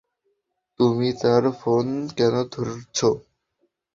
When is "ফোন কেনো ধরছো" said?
1.59-3.09